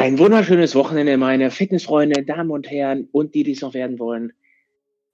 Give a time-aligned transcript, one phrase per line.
[0.00, 4.32] Ein wunderschönes Wochenende, meine Fitnessfreunde, Damen und Herren und die, die es noch werden wollen.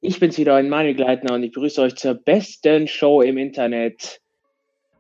[0.01, 4.20] Ich bin's wieder, ein Manuel Gleitner und ich begrüße euch zur besten Show im Internet.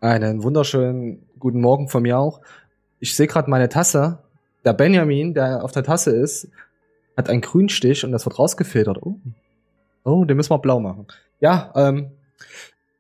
[0.00, 2.40] Einen wunderschönen guten Morgen von mir auch.
[2.98, 4.18] Ich sehe gerade meine Tasse.
[4.64, 6.48] Der Benjamin, der auf der Tasse ist,
[7.16, 8.98] hat einen Grünstich und das wird rausgefiltert.
[9.00, 9.20] Oh,
[10.02, 11.06] oh den müssen wir blau machen.
[11.38, 12.10] Ja, ähm,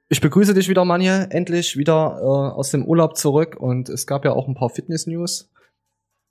[0.08, 4.24] ich begrüße dich wieder, Manja, endlich wieder äh, aus dem Urlaub zurück und es gab
[4.24, 5.50] ja auch ein paar Fitness-News.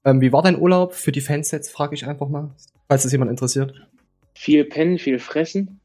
[0.06, 2.52] Ähm, wie war dein Urlaub für die Fans jetzt, frage ich einfach mal,
[2.88, 3.74] falls es jemand interessiert.
[4.36, 5.80] Viel pennen, viel fressen.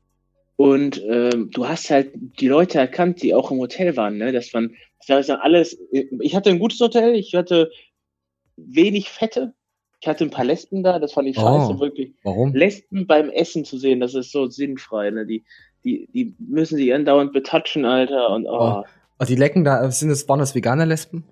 [0.56, 4.30] Und ähm, du hast halt die Leute erkannt, die auch im Hotel waren, ne?
[4.30, 4.76] Das waren,
[5.08, 5.78] das alles.
[5.90, 7.70] Ich hatte ein gutes Hotel, ich hatte
[8.56, 9.54] wenig Fette.
[10.02, 12.12] Ich hatte ein paar Lesben da, das fand ich scheiße, oh, wirklich.
[12.24, 12.54] Warum?
[12.54, 15.24] Lesben beim Essen zu sehen, das ist so sinnfrei, ne?
[15.24, 15.44] Die,
[15.84, 18.28] die, die müssen sich andauernd betatschen, Alter.
[18.28, 18.82] Und oh.
[19.18, 19.24] oh.
[19.24, 21.24] Die lecken da, sind es, waren das vegane Lesben?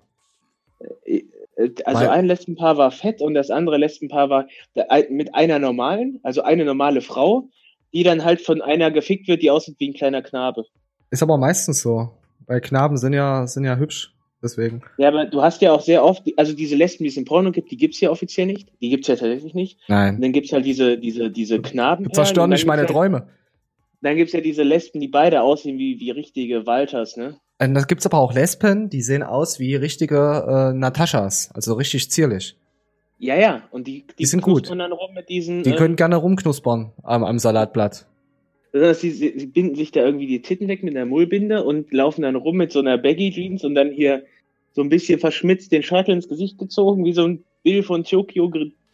[1.59, 4.47] Äh, also Weil, ein Lesbenpaar war fett und das andere Lesbenpaar war
[5.09, 7.49] mit einer normalen, also eine normale Frau,
[7.93, 10.65] die dann halt von einer gefickt wird, die aussieht wie ein kleiner Knabe.
[11.11, 12.11] Ist aber meistens so,
[12.45, 14.81] weil Knaben sind ja, sind ja hübsch, deswegen.
[14.97, 17.51] Ja, aber du hast ja auch sehr oft, also diese Lesben, die es im Porno
[17.51, 18.69] gibt, die gibt's hier offiziell nicht.
[18.79, 19.79] Die gibt's ja tatsächlich nicht.
[19.87, 20.15] Nein.
[20.15, 22.11] Und dann gibt's halt diese, diese, diese Knaben.
[22.13, 23.27] Zerstören nicht meine halt, Träume.
[24.01, 27.39] Dann gibt's ja diese Lesben, die beide aussehen wie, wie richtige Walters, ne?
[27.61, 32.09] Und da gibt's aber auch Lesben, die sehen aus wie richtige äh, Nataschas, also richtig
[32.09, 32.55] zierlich.
[33.17, 34.69] Ja, ja, und die, die, die sind gut.
[34.69, 38.05] Dann rum mit diesen, die äh, können gerne rumknuspern am, am Salatblatt.
[38.71, 42.21] Also, sie, sie binden sich da irgendwie die Titten weg mit einer Mullbinde und laufen
[42.21, 44.23] dann rum mit so einer Baggy Jeans und dann hier
[44.71, 48.49] so ein bisschen verschmitzt den Scheitel ins Gesicht gezogen, wie so ein Bild von Tokyo,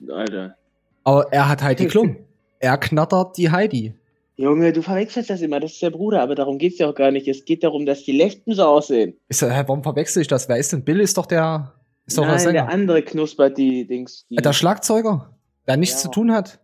[0.09, 0.55] Alter.
[1.03, 2.17] Aber er hat Heidi Klum.
[2.59, 3.93] er knattert die Heidi.
[4.37, 7.11] Junge, du verwechselst das immer, das ist der Bruder, aber darum geht's ja auch gar
[7.11, 7.27] nicht.
[7.27, 9.17] Es geht darum, dass die Lesben so aussehen.
[9.29, 10.49] Ist, hä, warum verwechsel ich das?
[10.49, 10.99] Wer ist denn Bill?
[10.99, 11.73] Ist doch der.
[12.05, 14.25] Ist doch Nein, der, der andere knuspert die Dings.
[14.29, 15.33] Die der Schlagzeuger,
[15.67, 16.09] der nichts ja.
[16.09, 16.59] zu tun hat.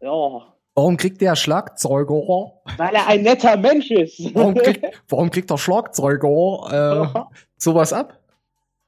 [0.00, 0.42] Ja.
[0.74, 2.52] Warum kriegt der Schlagzeuger?
[2.76, 4.34] Weil er ein netter Mensch ist.
[4.34, 7.20] Warum kriegt, warum kriegt der Schlagzeuger äh,
[7.56, 8.20] sowas ab?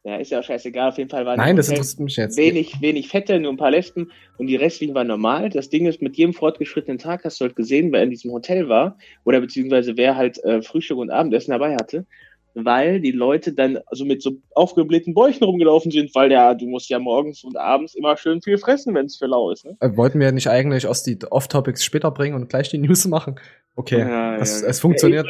[0.08, 0.88] Ja, ist ja auch scheißegal.
[0.88, 2.38] Auf jeden Fall war Nein, das interessiert mich jetzt.
[2.38, 5.50] Wenig, wenig Fette, nur ein paar Lesben und die restlichen waren normal.
[5.50, 8.70] Das Ding ist, mit jedem fortgeschrittenen Tag hast du halt gesehen, wer in diesem Hotel
[8.70, 12.06] war oder beziehungsweise wer halt äh, Frühstück und Abendessen dabei hatte,
[12.54, 16.88] weil die Leute dann also mit so aufgeblähten Bäuchen rumgelaufen sind, weil ja, du musst
[16.88, 19.66] ja morgens und abends immer schön viel fressen, wenn es für lau ist.
[19.66, 19.76] Ne?
[19.80, 23.38] Äh, wollten wir nicht eigentlich aus die Off-Topics später bringen und gleich die News machen?
[23.76, 24.68] Okay, ja, das, ja.
[24.68, 25.26] es funktioniert.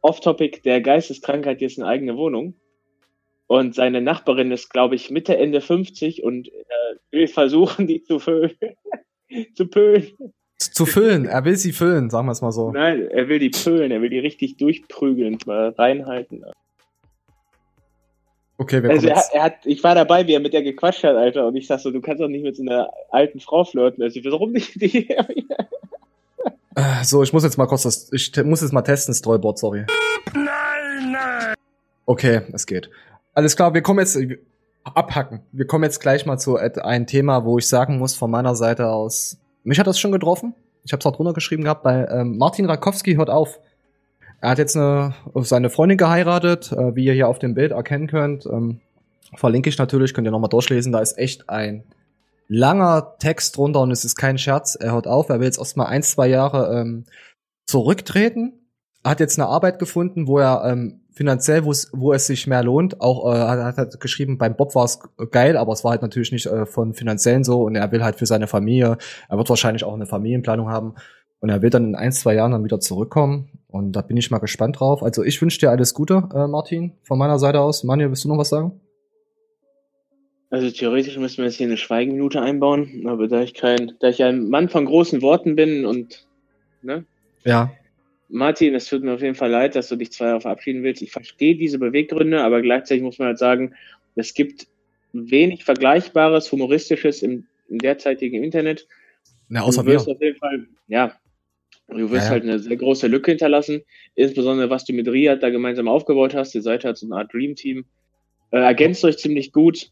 [0.00, 2.54] Off-Topic, der Geisteskrankheit jetzt eine eigene Wohnung.
[3.48, 6.52] Und seine Nachbarin ist, glaube ich, Mitte, Ende 50 und äh,
[7.12, 8.52] will versuchen, die zu füllen.
[9.54, 10.12] zu pölen.
[10.58, 12.72] Zu füllen, er will sie füllen, sagen wir es mal so.
[12.72, 16.44] Nein, er will die pölen, er will die richtig durchprügeln, mal reinhalten.
[18.58, 21.14] Okay, wir also er, er, hat, ich war dabei, wie er mit der gequatscht hat,
[21.14, 24.02] Alter, und ich sag so, du kannst doch nicht mit so einer alten Frau flirten.
[24.02, 25.08] Also, warum nicht die?
[26.78, 29.86] Äh, so, ich muss jetzt mal kurz das, ich muss jetzt mal testen, Storyboard, sorry.
[30.34, 31.54] Nein, nein.
[32.04, 32.90] Okay, es geht.
[33.36, 34.18] Alles klar, wir kommen jetzt
[34.82, 35.42] abhacken.
[35.52, 38.88] Wir kommen jetzt gleich mal zu einem Thema, wo ich sagen muss, von meiner Seite
[38.88, 40.54] aus, mich hat das schon getroffen.
[40.84, 43.60] Ich habe es auch drunter geschrieben gehabt, bei ähm, Martin Rakowski hört auf.
[44.40, 48.06] Er hat jetzt eine, seine Freundin geheiratet, äh, wie ihr hier auf dem Bild erkennen
[48.06, 48.46] könnt.
[48.46, 48.80] Ähm,
[49.34, 50.92] verlinke ich natürlich, könnt ihr nochmal durchlesen.
[50.92, 51.84] Da ist echt ein
[52.48, 54.76] langer Text drunter und es ist kein Scherz.
[54.80, 57.04] Er hört auf, er will jetzt erstmal ein, zwei Jahre ähm,
[57.66, 58.65] zurücktreten.
[59.02, 61.70] Er hat jetzt eine Arbeit gefunden, wo er ähm, finanziell, wo
[62.12, 63.00] es, sich mehr lohnt.
[63.00, 66.30] Auch äh, hat, hat geschrieben, beim Bob war es geil, aber es war halt natürlich
[66.30, 68.98] nicht äh, von finanziellen so und er will halt für seine Familie,
[69.28, 70.94] er wird wahrscheinlich auch eine Familienplanung haben
[71.40, 74.30] und er will dann in ein, zwei Jahren dann wieder zurückkommen und da bin ich
[74.30, 75.02] mal gespannt drauf.
[75.02, 77.82] Also ich wünsche dir alles Gute, äh, Martin, von meiner Seite aus.
[77.82, 78.80] Manja, willst du noch was sagen?
[80.50, 84.22] Also theoretisch müssen wir jetzt hier eine Schweigeminute einbauen, aber da ich kein, da ich
[84.22, 86.26] ein Mann von großen Worten bin und
[86.82, 87.04] ne?
[87.44, 87.72] Ja.
[88.28, 91.02] Martin, es tut mir auf jeden Fall leid, dass du dich zwei Jahre verabschieden willst.
[91.02, 93.74] Ich verstehe diese Beweggründe, aber gleichzeitig muss man halt sagen,
[94.16, 94.66] es gibt
[95.12, 98.86] wenig Vergleichbares, Humoristisches im, im derzeitigen Internet.
[99.48, 100.14] Na, außer du wirst wir.
[100.14, 101.12] auf jeden Fall, ja,
[101.88, 102.30] du wirst ja, ja.
[102.30, 103.82] halt eine sehr große Lücke hinterlassen.
[104.14, 106.54] Insbesondere, was du mit Riyad da gemeinsam aufgebaut hast.
[106.54, 107.84] Ihr seid halt so eine Art Dream-Team.
[108.50, 109.90] Äh, ergänzt euch ziemlich gut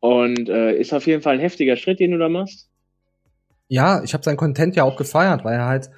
[0.00, 2.68] und äh, ist auf jeden Fall ein heftiger Schritt, den du da machst.
[3.68, 5.90] Ja, ich habe seinen Content ja auch gefeiert, weil er halt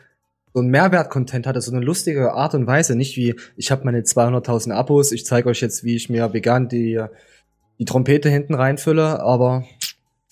[0.55, 4.01] so ein Mehrwert-Content hatte, so eine lustige Art und Weise, nicht wie ich habe meine
[4.01, 7.05] 200.000 Abos, ich zeige euch jetzt, wie ich mir vegan die
[7.79, 9.65] die Trompete hinten reinfülle, aber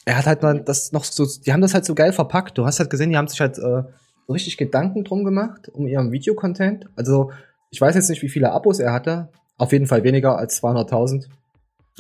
[0.05, 2.57] er hat halt mal das noch so, die haben das halt so geil verpackt.
[2.59, 3.83] Du hast halt gesehen, die haben sich halt äh,
[4.27, 6.87] so richtig Gedanken drum gemacht um ihren Videocontent.
[6.97, 7.33] Also
[7.71, 9.29] ich weiß jetzt nicht, wie viele Abos er hatte,
[9.59, 11.27] auf jeden Fall weniger als 200.000.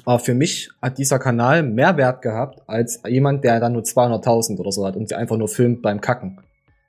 [0.04, 4.58] Aber für mich hat dieser Kanal mehr Wert gehabt als jemand, der dann nur 200.000
[4.58, 6.40] oder so hat und sie einfach nur filmt beim Kacken.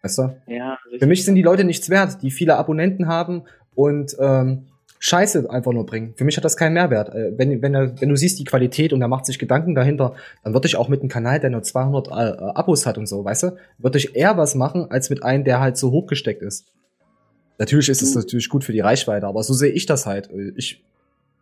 [0.03, 0.35] Weißt du?
[0.47, 4.65] Ja, Für mich sind die Leute nichts wert, die viele Abonnenten haben und ähm,
[4.99, 6.13] Scheiße einfach nur bringen.
[6.15, 7.15] Für mich hat das keinen Mehrwert.
[7.15, 10.53] Äh, wenn, wenn, wenn du siehst die Qualität und er macht sich Gedanken dahinter, dann
[10.53, 13.43] würde ich auch mit einem Kanal, der nur 200 äh, Abos hat und so, weißt
[13.43, 16.65] du, würde ich eher was machen, als mit einem, der halt so hochgesteckt ist.
[17.57, 20.29] Natürlich ist es natürlich gut für die Reichweite, aber so sehe ich das halt.
[20.57, 20.83] Ich,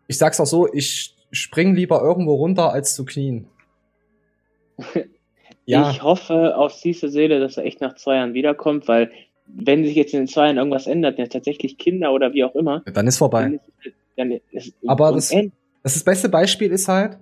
[0.08, 3.48] ich sag's auch so, ich spring lieber irgendwo runter, als zu knien.
[5.66, 9.12] ja, Ich hoffe auf süße Seele, dass er echt nach zwei Jahren wiederkommt, weil
[9.46, 12.56] wenn sich jetzt in den zwei Jahren irgendwas ändert, ja tatsächlich Kinder oder wie auch
[12.56, 13.44] immer, dann ist vorbei.
[13.44, 17.18] dann ist, dann ist Aber das- Das, das beste Beispiel ist halt,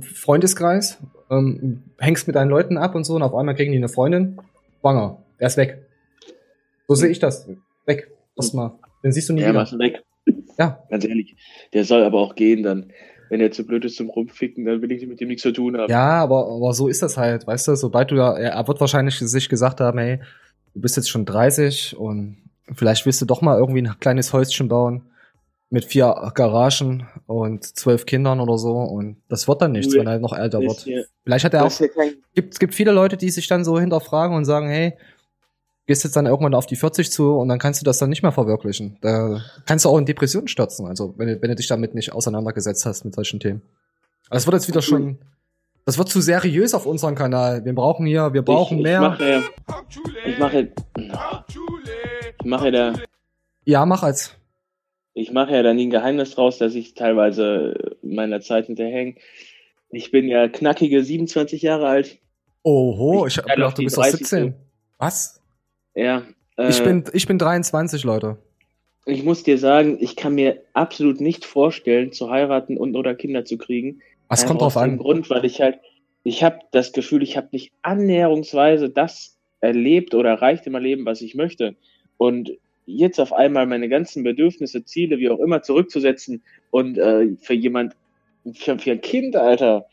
[0.00, 0.98] Freundeskreis,
[1.30, 4.38] ähm, hängst mit deinen Leuten ab und so und auf einmal kriegen die eine Freundin,
[4.80, 5.84] schwanger, er ist weg.
[6.88, 7.48] So sehe ich das.
[7.86, 8.10] Weg.
[8.36, 8.72] Erstmal.
[9.02, 9.78] Den siehst du nie ja, wieder.
[9.78, 10.02] weg.
[10.58, 10.82] Ja.
[10.90, 11.34] Ganz ehrlich,
[11.72, 12.92] der soll aber auch gehen dann.
[13.32, 15.78] Wenn er zu blöd ist zum Rumficken, dann will ich mit dem nichts zu tun
[15.78, 15.90] haben.
[15.90, 19.18] Ja, aber, aber so ist das halt, weißt du, sobald du ja, er wird wahrscheinlich
[19.18, 20.18] sich gesagt haben, hey,
[20.74, 22.36] du bist jetzt schon 30 und
[22.74, 25.00] vielleicht willst du doch mal irgendwie ein kleines Häuschen bauen
[25.70, 30.00] mit vier Garagen und zwölf Kindern oder so und das wird dann nichts, Nee.
[30.00, 30.80] wenn er noch älter wird.
[30.80, 31.86] hier- Vielleicht hat er auch ja
[32.34, 34.92] gibt, es gibt viele Leute, die sich dann so hinterfragen und sagen, hey,
[35.86, 38.22] gehst jetzt dann irgendwann auf die 40 zu und dann kannst du das dann nicht
[38.22, 38.98] mehr verwirklichen.
[39.00, 42.12] Da kannst du auch in Depressionen stürzen, also wenn, du- wenn du dich damit nicht
[42.12, 43.62] auseinandergesetzt hast mit solchen Themen.
[44.28, 45.18] Aber das wird jetzt wieder schon,
[45.84, 47.64] das wird zu seriös auf unserem Kanal.
[47.64, 49.02] Wir brauchen hier, wir brauchen ich, mehr.
[49.02, 49.42] Ich mache,
[50.24, 50.68] ich mache,
[52.40, 52.94] ich mache da,
[53.64, 54.34] ja, mach als.
[55.14, 59.16] ich mache ja da nie ein Geheimnis draus, dass ich teilweise meiner Zeit hinterhänge.
[59.90, 62.18] Ich bin ja knackige 27 Jahre alt.
[62.62, 64.54] Oho, Ich ich hab gedacht, du bist doch 30 17.
[64.98, 65.41] Was?
[65.94, 66.22] Ja.
[66.56, 68.38] Ich äh, bin, ich bin 23, Leute.
[69.04, 73.44] Ich muss dir sagen, ich kann mir absolut nicht vorstellen, zu heiraten und oder Kinder
[73.44, 74.00] zu kriegen.
[74.28, 74.98] Was kommt drauf an?
[74.98, 75.78] Grund, weil ich halt,
[76.22, 81.06] ich habe das Gefühl, ich habe nicht annäherungsweise das erlebt oder erreicht in meinem Leben,
[81.06, 81.74] was ich möchte.
[82.16, 82.52] Und
[82.86, 87.94] jetzt auf einmal meine ganzen Bedürfnisse, Ziele, wie auch immer, zurückzusetzen und äh, für jemand,
[88.54, 89.86] für, für ein Kind, Alter.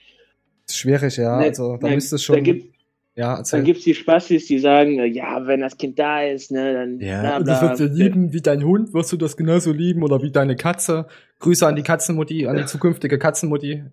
[0.69, 1.37] Schwierig, ja.
[1.39, 2.43] Ne, also da ne, müsste es schon.
[2.43, 2.78] gibt
[3.19, 3.63] ja, dann erzähl.
[3.63, 7.21] gibt's die Spastis, die sagen, äh, ja, wenn das Kind da ist, ne, dann Ja,
[7.21, 7.53] bla, bla.
[7.53, 10.55] das wirst du lieben wie dein Hund, wirst du das genauso lieben oder wie deine
[10.55, 11.05] Katze.
[11.39, 13.83] Grüße an die Katzenmutti, an die zukünftige Katzenmutti.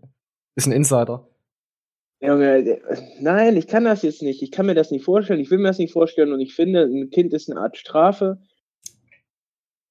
[0.55, 1.28] Ist ein Insider.
[2.20, 2.78] Junge, äh,
[3.20, 4.43] nein, ich kann das jetzt nicht.
[4.43, 5.40] Ich kann mir das nicht vorstellen.
[5.40, 6.32] Ich will mir das nicht vorstellen.
[6.32, 8.38] Und ich finde, ein Kind ist eine Art Strafe.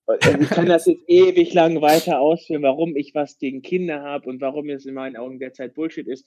[0.06, 4.30] Und Ich kann das jetzt ewig lang weiter ausführen, warum ich was gegen Kinder habe
[4.30, 6.26] und warum es in meinen Augen derzeit Bullshit ist.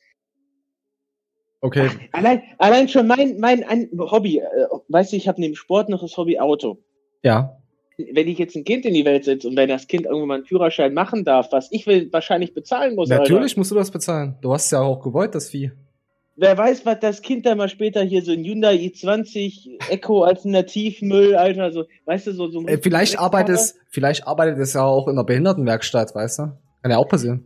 [1.61, 4.45] Okay, Allein, allein schon mein, mein ein Hobby, äh,
[4.89, 6.79] weißt du, ich habe neben Sport noch das Hobby Auto.
[7.23, 7.55] ja.
[8.13, 10.35] Wenn ich jetzt ein Kind in die Welt setze und wenn das Kind irgendwann mal
[10.37, 13.59] einen Führerschein machen darf, was ich will, wahrscheinlich bezahlen muss, Natürlich Alter.
[13.59, 14.37] musst du das bezahlen.
[14.41, 15.73] Du hast ja auch gewollt, das Vieh.
[16.37, 21.35] Wer weiß, was das Kind dann mal später hier so ein Hyundai i20 Echo Alternativmüll,
[21.35, 24.85] Alter, so, weißt du, so, so ein Äh, vielleicht arbeitet es, vielleicht arbeitet es ja
[24.85, 26.43] auch in der Behindertenwerkstatt, weißt du?
[26.83, 27.45] Kann ja auch passieren.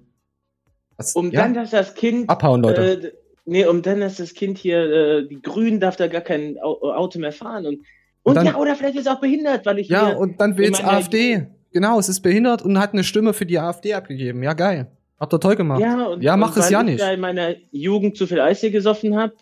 [0.98, 2.82] Was, Um ja, dann, dass das Kind, abhauen, Leute.
[3.06, 3.12] äh,
[3.44, 6.92] nee, um dann, dass das Kind hier, äh, die Grünen darf da gar kein Au-
[6.92, 7.84] Auto mehr fahren und, und,
[8.22, 10.72] Und dann- ja, oder vielleicht ist es auch behindert, weil ich ja, und dann in
[10.72, 11.46] meiner AfD.
[11.72, 14.42] Genau, es ist behindert und hat eine Stimme für die AfD abgegeben.
[14.42, 14.88] Ja, geil.
[15.18, 15.80] Habt ihr toll gemacht.
[15.80, 17.00] ja, und, Ja, mach und es weil ja ich nicht.
[17.00, 19.32] da in meiner Jugend zu viel Eis hier gesoffen habe,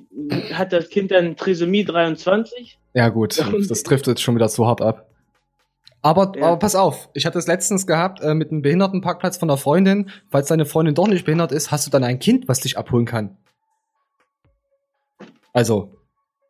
[0.53, 2.79] hat das Kind dann Trisomie 23.
[2.95, 3.39] Ja, gut,
[3.69, 5.07] das trifft jetzt schon wieder zu hart ab.
[6.03, 6.47] Aber, Ja.
[6.47, 10.11] aber pass auf, ich hatte es letztens gehabt äh, mit einem Behindertenparkplatz von einer Freundin.
[10.31, 13.05] Falls deine Freundin doch nicht behindert ist, hast du dann ein Kind, was dich abholen
[13.07, 13.37] kann.
[15.53, 15.97] Also,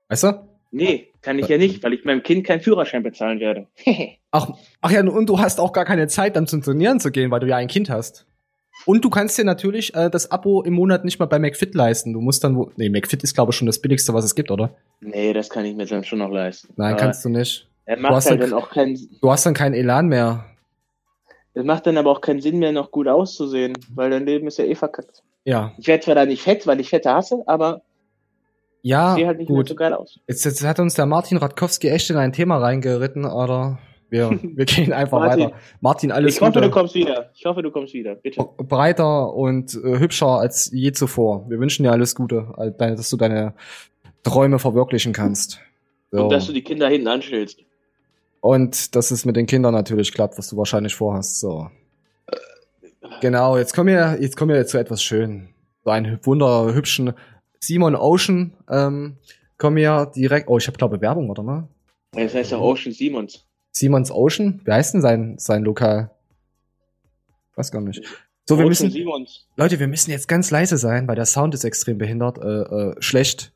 [0.09, 0.49] weißt du?
[0.73, 3.67] Nee, kann ich ja nicht, weil ich meinem Kind keinen Führerschein bezahlen werde.
[4.33, 4.49] Ach,
[4.81, 7.41] ach ja, und du hast auch gar keine Zeit, dann zum Trainieren zu gehen, weil
[7.41, 8.27] du ja ein Kind hast.
[8.87, 12.13] Und du kannst dir natürlich äh, das Abo im Monat nicht mal bei McFit leisten.
[12.13, 12.71] Du musst dann wo.
[12.77, 14.71] Nee, McFit ist, glaube ich, schon das billigste, was es gibt, oder?
[15.01, 16.73] nee, das kann ich mir dann schon noch leisten.
[16.77, 17.67] Nein, Aber kannst du nicht.
[17.87, 20.45] Er Du macht hast halt dann- dann auch keinen, Du hast dann keinen Elan mehr.
[21.55, 24.59] es macht dann aber auch keinen Sinn mehr, noch gut auszusehen, weil dein Leben ist
[24.59, 25.25] ja eh verkackt.
[25.45, 25.73] Ja.
[25.79, 27.83] Ich werde zwar da nicht fett, weil ich Fette hasse, aber
[28.83, 29.69] Ja, sehe halt nicht gut.
[29.69, 30.19] so geil aus.
[30.27, 33.79] Jetzt, jetzt hat uns der Martin Radkowski echt in ein Thema reingeritten, oder?
[34.09, 35.57] Wir, wir gehen einfach Martin, weiter.
[35.81, 36.67] Martin, alles ich hoffe, Gute.
[36.67, 37.31] du kommst wieder.
[37.35, 38.17] Ich hoffe, du kommst wieder.
[38.17, 38.45] Bitte.
[38.59, 41.49] breiter und äh, hübscher als je zuvor.
[41.49, 43.55] Wir wünschen dir alles Gute, dass du deine
[44.23, 45.61] Träume verwirklichen kannst.
[46.11, 46.25] So.
[46.25, 47.61] Und dass du die Kinder hinten anstellst.
[48.41, 51.41] Und dass es mit den Kindern natürlich klappt, was du wahrscheinlich vorhast.
[51.41, 51.69] So.
[53.21, 55.51] Genau, jetzt kommen wir, jetzt kommen wir zu etwas schön.
[55.85, 57.13] So einen wunderhübschen
[57.63, 58.55] Simon Ocean.
[58.69, 59.17] Ähm,
[59.59, 60.49] kommen wir direkt.
[60.49, 61.69] Oh, ich habe glaube Werbung, warte mal.
[62.13, 63.47] Das heißt auch Ocean Simons.
[63.73, 64.61] Simons Ocean.
[64.65, 66.11] Wie heißt denn sein, sein Lokal?
[67.55, 68.03] Weiß gar nicht.
[68.49, 68.93] So, wir müssen,
[69.57, 72.95] Leute, wir müssen jetzt ganz leise sein, weil der Sound ist extrem behindert, äh, äh,
[72.99, 73.53] schlecht.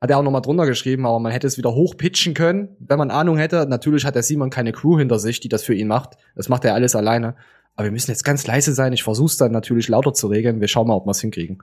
[0.00, 3.12] Hat er auch nochmal drunter geschrieben, aber man hätte es wieder hochpitchen können, wenn man
[3.12, 3.66] Ahnung hätte.
[3.68, 6.16] Natürlich hat der Simon keine Crew hinter sich, die das für ihn macht.
[6.34, 7.36] Das macht er alles alleine.
[7.76, 8.92] Aber wir müssen jetzt ganz leise sein.
[8.92, 10.60] Ich versuche es dann natürlich lauter zu regeln.
[10.60, 11.62] Wir schauen mal, ob wir es hinkriegen.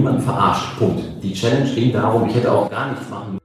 [0.00, 0.78] Niemand verarscht.
[0.78, 1.02] Punkt.
[1.22, 3.38] Die Challenge ging darum, ich hätte auch gar nichts machen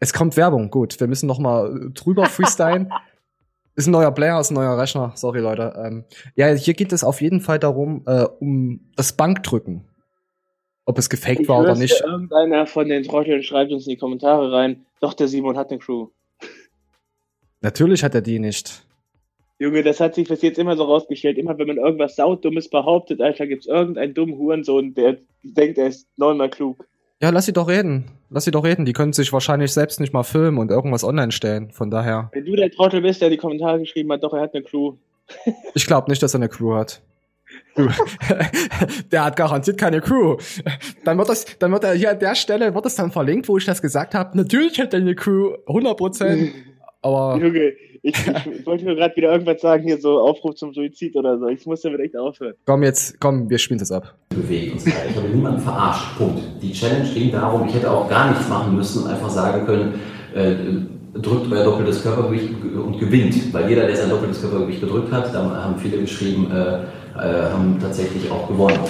[0.00, 0.70] Es kommt Werbung.
[0.70, 2.92] Gut, wir müssen noch mal drüber freestylen.
[3.76, 5.12] ist ein neuer Player, ist ein neuer Rechner.
[5.14, 5.72] Sorry, Leute.
[5.76, 9.84] Ähm, ja, hier geht es auf jeden Fall darum, äh, um das Bankdrücken.
[10.84, 12.02] Ob es gefaked ich war oder nicht.
[12.04, 14.84] Irgendeiner von den Trotteln schreibt uns in die Kommentare rein.
[15.00, 16.08] Doch, der Simon hat eine Crew.
[17.62, 18.83] Natürlich hat er die nicht.
[19.64, 21.38] Junge, das hat sich bis jetzt immer so rausgestellt.
[21.38, 26.06] Immer wenn man irgendwas saudummes behauptet, Alter, gibt's irgendeinen dummen Hurensohn, der denkt, er ist
[26.16, 26.86] neunmal klug.
[27.22, 28.04] Ja, lass sie doch reden.
[28.28, 28.84] Lass sie doch reden.
[28.84, 31.70] Die können sich wahrscheinlich selbst nicht mal filmen und irgendwas online stellen.
[31.70, 32.30] Von daher.
[32.34, 34.96] Wenn du der Trottel bist, der die Kommentare geschrieben hat, doch, er hat eine Crew.
[35.74, 37.00] ich glaube nicht, dass er eine Crew hat.
[39.12, 40.36] der hat garantiert keine Crew.
[41.04, 43.56] Dann wird das, dann wird er hier an der Stelle wird es dann verlinkt, wo
[43.56, 44.36] ich das gesagt habe.
[44.36, 46.52] Natürlich hat er eine Crew, 100 Prozent.
[47.04, 51.14] Aber Junge, ich, ich wollte mir gerade wieder irgendwas sagen, hier so Aufruf zum Suizid
[51.16, 51.48] oder so.
[51.48, 52.54] Ich muss damit echt aufhören.
[52.64, 54.14] Komm jetzt, komm, wir spielen das ab.
[54.30, 56.16] Bewegen Ich habe niemanden verarscht.
[56.16, 56.42] Punkt.
[56.62, 60.00] Die Challenge ging darum, ich hätte auch gar nichts machen müssen und einfach sagen können,
[60.34, 63.52] äh, drückt euer doppeltes Körpergewicht und gewinnt.
[63.52, 67.78] Weil jeder, der sein doppeltes Körpergewicht gedrückt hat, da haben viele geschrieben, äh, äh, haben
[67.82, 68.80] tatsächlich auch gewonnen.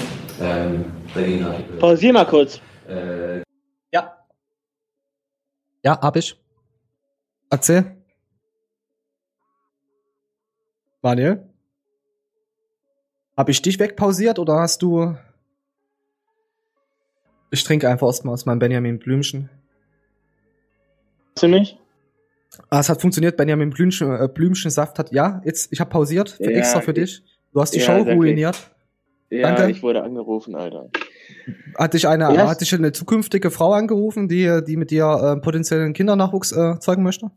[0.40, 2.60] Ähm, dagegen hat, äh, Pausier mal kurz.
[2.88, 3.42] Äh,
[3.92, 4.12] ja.
[5.82, 6.36] Ja, hab ich.
[7.50, 8.03] Erzähl.
[11.04, 11.46] Manuel?
[13.36, 15.14] Hab ich dich wegpausiert oder hast du.
[17.50, 19.50] Ich trinke einfach erstmal aus meinem Benjamin Blümchen.
[21.34, 21.78] Hast du nicht?
[22.70, 23.36] Ah, es hat funktioniert.
[23.36, 25.12] Benjamin Blümchen, äh, Blümchen Saft hat.
[25.12, 26.30] Ja, jetzt, ich habe pausiert.
[26.30, 27.22] Für ja, extra für dich.
[27.52, 28.70] Du hast die ja, Show ruiniert.
[29.28, 29.72] Ja, danke.
[29.72, 30.88] ich wurde angerufen, Alter.
[31.76, 32.48] Hat dich eine, yes.
[32.48, 37.02] hat dich eine zukünftige Frau angerufen, die, die mit dir äh, potenziellen Kindernachwuchs äh, zeugen
[37.02, 37.30] möchte?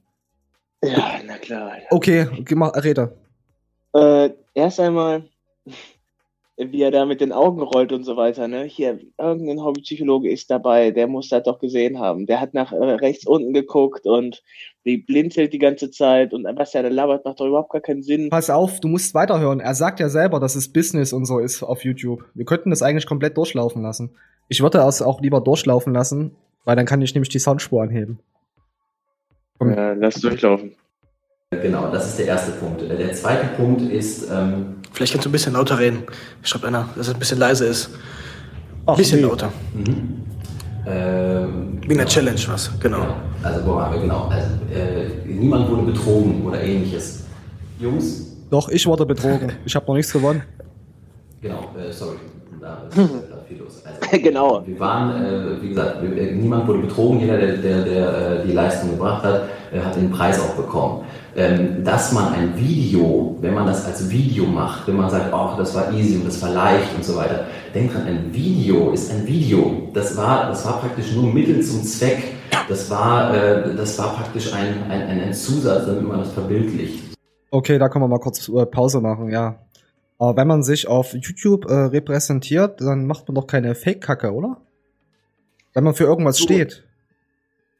[0.83, 1.71] Ja, na klar.
[1.71, 1.87] Alter.
[1.89, 3.17] Okay, mach, rede.
[3.93, 5.23] Äh, erst einmal,
[6.57, 8.63] wie er da mit den Augen rollt und so weiter, ne?
[8.63, 12.25] Hier, irgendein Hobbypsychologe ist dabei, der muss das doch gesehen haben.
[12.25, 14.41] Der hat nach äh, rechts unten geguckt und
[14.85, 18.01] die blinzelt die ganze Zeit und was er da labert, macht doch überhaupt gar keinen
[18.01, 18.29] Sinn.
[18.29, 19.59] Pass auf, du musst weiterhören.
[19.59, 22.25] Er sagt ja selber, dass es Business und so ist auf YouTube.
[22.33, 24.11] Wir könnten das eigentlich komplett durchlaufen lassen.
[24.47, 28.19] Ich würde es auch lieber durchlaufen lassen, weil dann kann ich nämlich die Soundspur anheben.
[29.59, 29.71] Komm.
[29.71, 30.75] Ja, lass durchlaufen.
[31.51, 32.81] Genau, das ist der erste Punkt.
[32.81, 34.29] Der zweite Punkt ist.
[34.29, 36.03] Ähm Vielleicht kannst du ein bisschen lauter reden.
[36.43, 37.89] Schreibt einer, dass es ein bisschen leise ist.
[38.85, 39.27] Ein bisschen nee.
[39.27, 39.53] lauter.
[39.73, 40.23] Mhm.
[40.85, 42.03] Ähm, Wie eine genau.
[42.03, 42.69] Challenge, was?
[42.81, 42.97] Genau.
[42.97, 43.15] genau.
[43.43, 44.01] Also, wo waren wir?
[44.01, 44.27] Genau.
[44.27, 47.23] Also, äh, niemand wurde betrogen oder ähnliches.
[47.79, 48.25] Jungs?
[48.49, 49.53] Doch, ich wurde betrogen.
[49.63, 50.43] ich habe noch nichts gewonnen.
[51.39, 52.17] Genau, äh, sorry.
[52.59, 53.07] Da ist äh,
[53.47, 53.83] viel los.
[53.85, 54.63] Also, genau.
[54.65, 57.19] Wir waren, äh, wie gesagt, wir, niemand wurde betrogen.
[57.19, 61.03] Jeder, der, der, der äh, die Leistung gebracht hat, äh, hat den Preis auch bekommen.
[61.39, 65.55] Ähm, dass man ein Video, wenn man das als Video macht, wenn man sagt, oh,
[65.55, 69.11] das war easy und das war leicht und so weiter, denkt dran, ein Video ist
[69.11, 69.87] ein Video.
[69.93, 72.23] Das war, das war praktisch nur Mittel zum Zweck.
[72.67, 77.03] Das war, äh, das war praktisch ein, ein, ein Zusatz, damit man das verbildlicht.
[77.51, 79.59] Okay, da können wir mal kurz äh, Pause machen, ja.
[80.17, 84.57] Aber wenn man sich auf YouTube äh, repräsentiert, dann macht man doch keine Fake-Kacke, oder?
[85.75, 86.83] Wenn man für irgendwas steht.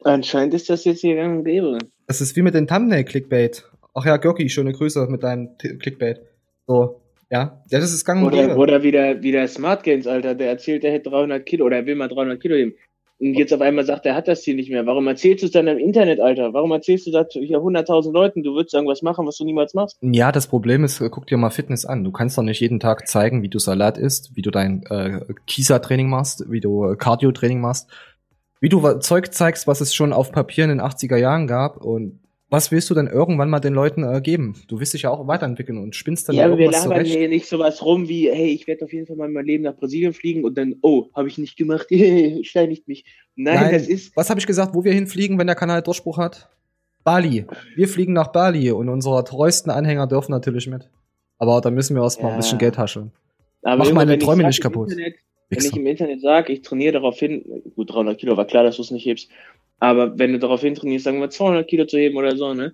[0.03, 1.79] Anscheinend ist das jetzt hier gang und gäbe.
[2.07, 3.69] Das ist wie mit den Thumbnail-Clickbait.
[3.93, 6.21] Ach ja, Görki, schöne Grüße mit deinem Clickbait.
[6.65, 7.61] So, ja.
[7.69, 8.55] Ja, das ist gang und gäbe.
[8.55, 10.33] Oder wieder, wieder Smart Games, Alter.
[10.33, 12.73] Der erzählt, der hätte 300 Kilo oder er will mal 300 Kilo nehmen.
[13.19, 14.85] Und jetzt auf einmal sagt er, hat das Ziel nicht mehr.
[14.85, 16.53] Warum erzählst du es dann im Internet, Alter?
[16.53, 18.43] Warum erzählst du das hier 100.000 Leuten?
[18.43, 19.97] Du würdest irgendwas machen, was du niemals machst?
[20.01, 22.03] Ja, das Problem ist, guck dir mal Fitness an.
[22.03, 25.21] Du kannst doch nicht jeden Tag zeigen, wie du Salat isst, wie du dein äh,
[25.47, 27.89] Kisa-Training machst, wie du äh, Cardio-Training machst
[28.59, 32.19] wie du Zeug zeigst, was es schon auf Papier in den 80er Jahren gab und
[32.49, 34.55] was willst du denn irgendwann mal den Leuten äh, geben?
[34.69, 37.47] Du willst dich ja auch weiterentwickeln und spinnst dann ja, aber wir labern hier nicht
[37.47, 40.45] sowas rum wie, hey, ich werde auf jeden Fall mal mein Leben nach Brasilien fliegen
[40.45, 41.87] und dann, oh, habe ich nicht gemacht,
[42.43, 43.03] steinigt mich.
[43.35, 44.15] Nein, Nein, das ist.
[44.15, 46.49] Was habe ich gesagt, wo wir hinfliegen, wenn der Kanal Durchbruch hat?
[47.03, 47.45] Bali.
[47.75, 50.89] Wir fliegen nach Bali und unsere treuesten Anhänger dürfen natürlich mit.
[51.37, 52.35] Aber da müssen wir erstmal ja.
[52.35, 53.11] ein bisschen Geld haschen.
[53.61, 54.91] Aber Mach meine Träume nicht kaputt.
[54.91, 55.15] Internet,
[55.50, 58.75] wenn ich im Internet sage, ich trainiere darauf hin, gut, 300 Kilo war klar, dass
[58.75, 59.30] du es nicht hebst,
[59.80, 62.74] aber wenn du darauf hin trainierst, sagen wir 200 Kilo zu heben oder so, ne,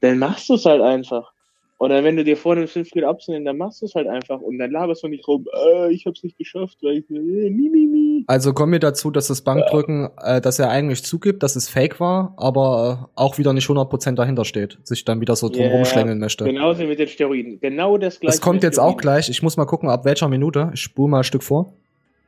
[0.00, 1.32] dann machst du es halt einfach.
[1.78, 4.56] Oder wenn du dir vornimmst, fünf Kilo abzunehmen, dann machst du es halt einfach und
[4.58, 7.86] dann laberst du nicht rum, äh, ich hab's nicht geschafft, weil ich, äh, mi, mi,
[7.86, 8.24] mi.
[8.28, 12.00] Also kommen wir dazu, dass das Bankdrücken, äh, dass er eigentlich zugibt, dass es fake
[12.00, 15.76] war, aber äh, auch wieder nicht 100% dahinter steht, sich dann wieder so drum yeah,
[15.76, 16.44] rumschlängeln möchte.
[16.44, 17.60] Genauso mit den Steroiden.
[17.60, 18.32] Genau das gleiche.
[18.32, 19.28] Das kommt jetzt auch gleich.
[19.28, 20.70] Ich muss mal gucken, ab welcher Minute.
[20.72, 21.74] Ich spule mal ein Stück vor.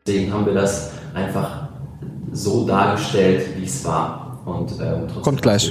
[0.09, 1.69] Deswegen haben wir das einfach
[2.33, 4.41] so dargestellt, wie es war.
[4.47, 5.71] Und ähm, kommt gleich.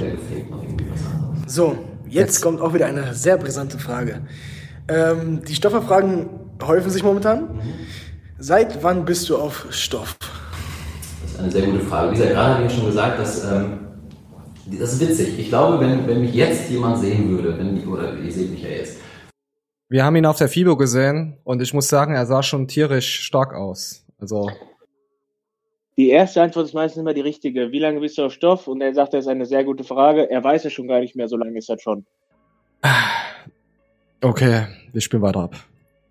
[1.48, 4.20] So, Jetzt, Jetzt, kommt auch wieder eine sehr brisante Frage.
[4.86, 6.28] Ähm, die Stofferfragen
[6.62, 7.60] häufen sich momentan.
[8.38, 10.16] Seit wann bist du auf Stoff?
[11.22, 12.12] Das ist eine sehr gute Frage.
[12.12, 13.78] Wie gesagt, gerade habe ich schon gesagt, dass, ähm,
[14.66, 15.36] das ist witzig.
[15.36, 18.68] Ich glaube, wenn, wenn mich jetzt jemand sehen würde, wenn, oder ihr seht mich ja
[18.68, 18.98] jetzt.
[19.88, 23.22] Wir haben ihn auf der FIBO gesehen und ich muss sagen, er sah schon tierisch
[23.22, 24.04] stark aus.
[24.18, 24.50] Also
[25.96, 27.72] die erste Antwort ist meistens immer die richtige.
[27.72, 28.68] Wie lange bist du auf Stoff?
[28.68, 30.30] Und er sagt, das ist eine sehr gute Frage.
[30.30, 32.06] Er weiß es schon gar nicht mehr, so lange ist das schon.
[34.20, 35.56] Okay, wir spielen weiter ab.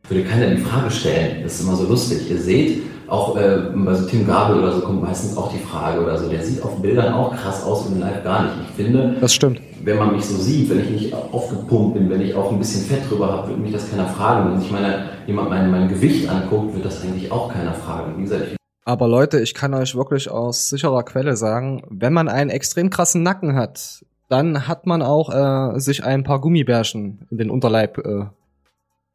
[0.03, 1.43] Ich würde keiner die Frage stellen.
[1.43, 2.29] Das ist immer so lustig.
[2.29, 6.01] Ihr seht, auch äh, bei so Tim Gabel oder so kommt meistens auch die Frage
[6.01, 6.29] oder so.
[6.29, 8.53] Der sieht auf Bildern auch krass aus und live gar nicht.
[8.69, 9.61] Ich finde, das stimmt.
[9.83, 12.85] wenn man mich so sieht, wenn ich nicht aufgepumpt bin, wenn ich auch ein bisschen
[12.85, 14.51] Fett drüber habe, würde mich das keiner fragen.
[14.51, 18.17] Wenn sich meine, jemand mein, mein Gewicht anguckt, wird das eigentlich auch keiner fragen.
[18.17, 22.29] Wie gesagt, ich aber Leute, ich kann euch wirklich aus sicherer Quelle sagen, wenn man
[22.29, 27.37] einen extrem krassen Nacken hat, dann hat man auch äh, sich ein paar Gummibärchen in
[27.37, 28.27] den Unterleib äh,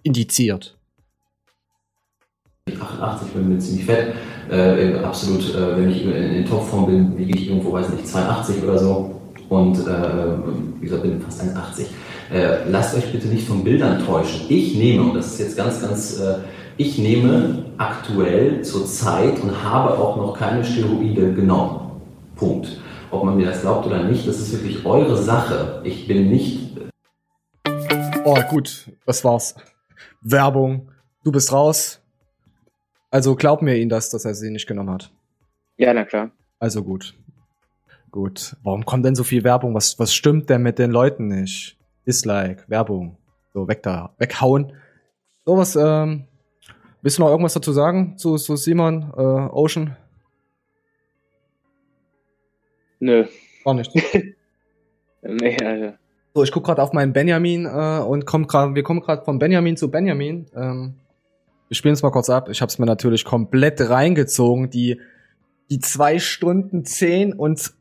[0.03, 0.77] indiziert.
[2.81, 4.15] 88 bin mir ziemlich fett.
[4.51, 8.63] Äh, absolut, äh, wenn ich in, in Topform bin, wiege ich irgendwo, weiß nicht, 82
[8.63, 9.21] oder so.
[9.49, 9.83] Und äh,
[10.81, 11.87] wie gesagt, bin fast 1,80.
[12.33, 14.47] Äh, lasst euch bitte nicht von Bildern täuschen.
[14.49, 16.37] Ich nehme, und das ist jetzt ganz, ganz äh,
[16.79, 22.01] ich nehme aktuell zur Zeit und habe auch noch keine Steroide genommen.
[22.35, 22.81] Punkt.
[23.11, 25.83] Ob man mir das glaubt oder nicht, das ist wirklich eure Sache.
[25.85, 26.71] Ich bin nicht.
[28.25, 29.55] Oh, gut, das war's.
[30.23, 30.91] Werbung.
[31.25, 32.02] Du bist raus.
[33.13, 35.13] Also glaub mir ihn das, dass er sie nicht genommen hat.
[35.77, 36.33] Ja, na klar.
[36.59, 37.15] Also gut.
[38.11, 38.57] Gut.
[38.65, 39.73] Warum kommt denn so viel Werbung?
[39.75, 41.79] Was, was stimmt denn mit den Leuten nicht?
[42.09, 43.17] Dislike, Werbung.
[43.55, 44.15] So, weg da.
[44.19, 44.73] Weghauen.
[45.45, 46.25] Sowas, ähm,
[47.03, 49.97] Willst du noch irgendwas dazu sagen zu, zu Simon, äh, Ocean?
[53.01, 53.27] Nö.
[53.65, 53.93] Gar nicht.
[55.23, 55.99] nee, Alter.
[56.33, 59.41] So, ich guck gerade auf meinen Benjamin äh, und komm grad, wir kommen gerade von
[59.41, 60.47] Benjamin zu Benjamin.
[60.55, 60.95] Ähm,
[61.73, 62.51] wir spielen es mal kurz ab.
[62.51, 64.69] Ich habe es mir natürlich komplett reingezogen.
[64.69, 65.01] Die,
[65.71, 67.73] die zwei Stunden zehn und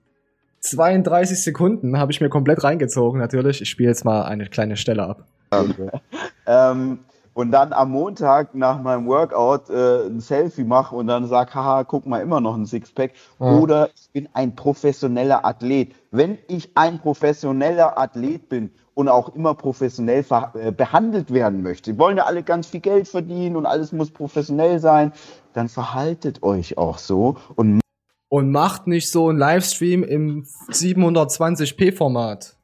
[0.62, 3.62] 32 Sekunden habe ich mir komplett reingezogen, natürlich.
[3.62, 5.26] Ich spiele jetzt mal eine kleine Stelle ab.
[6.48, 7.00] ähm,
[7.34, 11.84] und dann am Montag nach meinem Workout äh, ein Selfie mache und dann sag, haha,
[11.84, 13.12] guck mal, immer noch ein Sixpack.
[13.42, 13.58] Ja.
[13.58, 15.94] Oder ich bin ein professioneller Athlet.
[16.12, 22.18] Wenn ich ein professioneller Athlet bin und auch immer professionell äh, behandelt werden möchte, wollen
[22.18, 25.14] ja alle ganz viel Geld verdienen und alles muss professionell sein,
[25.54, 27.82] dann verhaltet euch auch so und
[28.30, 32.56] und macht nicht so ein Livestream im 720p Format.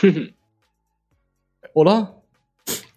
[1.74, 2.22] Oder?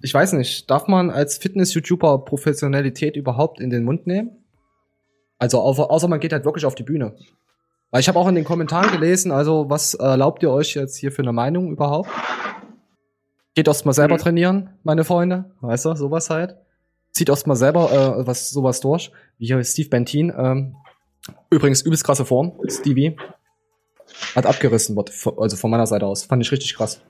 [0.01, 4.43] ich weiß nicht, darf man als Fitness-YouTuber Professionalität überhaupt in den Mund nehmen?
[5.39, 7.15] Also außer man geht halt wirklich auf die Bühne.
[7.91, 11.11] Weil ich habe auch in den Kommentaren gelesen, also was erlaubt ihr euch jetzt hier
[11.11, 12.09] für eine Meinung überhaupt?
[13.57, 14.19] Geht erst mal selber mhm.
[14.19, 15.45] trainieren, meine Freunde.
[15.61, 16.57] Weißt du, sowas halt.
[17.11, 19.11] Zieht erst mal selber äh, was, sowas durch.
[19.39, 20.31] Wie hier Steve Bentin.
[20.37, 20.75] Ähm,
[21.49, 23.17] übrigens übelst krasse Form, Stevie.
[24.35, 26.25] Hat abgerissen, also von meiner Seite aus.
[26.25, 27.01] Fand ich richtig krass.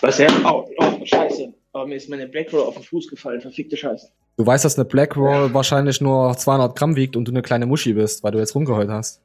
[0.00, 0.30] Was er?
[0.46, 1.52] Oh, oh, scheiße.
[1.74, 3.42] Aber oh, mir ist meine Black Roll auf den Fuß gefallen.
[3.42, 4.08] Verfickte Scheiße.
[4.38, 5.52] Du weißt, dass eine Black Roll ja.
[5.52, 8.88] wahrscheinlich nur 200 Gramm wiegt und du eine kleine Muschi bist, weil du jetzt rumgeheult
[8.88, 9.20] hast.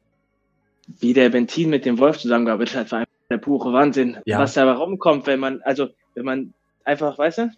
[0.99, 4.17] Wie der Bentin mit dem Wolf zusammengearbeitet hat, war der pure Wahnsinn.
[4.25, 4.39] Ja.
[4.39, 7.51] Was da rumkommt, wenn man, also, wenn man einfach, weißt du?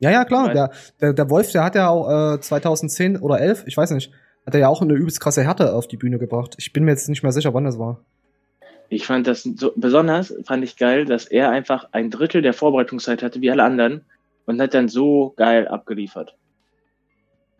[0.00, 0.52] Ja, ja, klar.
[0.52, 4.10] Der, der, der Wolf, der hat ja auch äh, 2010 oder 11, ich weiß nicht,
[4.46, 6.54] hat er ja auch eine übelst krasse Härte auf die Bühne gebracht.
[6.58, 8.00] Ich bin mir jetzt nicht mehr sicher, wann das war.
[8.88, 13.22] Ich fand das so besonders, fand ich geil, dass er einfach ein Drittel der Vorbereitungszeit
[13.22, 14.04] hatte wie alle anderen
[14.46, 16.34] und hat dann so geil abgeliefert.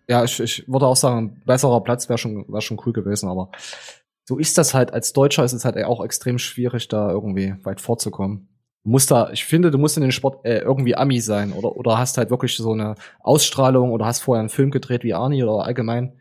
[0.08, 3.50] Ja, ich, ich würde auch sagen, besserer Platz wäre schon, wär schon cool gewesen, aber
[4.30, 4.92] so ist das halt.
[4.92, 8.48] Als Deutscher ist es halt auch extrem schwierig, da irgendwie weit vorzukommen.
[8.84, 11.76] Du musst da, ich finde, du musst in den Sport äh, irgendwie Ami sein oder,
[11.76, 15.42] oder hast halt wirklich so eine Ausstrahlung oder hast vorher einen Film gedreht wie Arnie
[15.42, 16.12] oder allgemein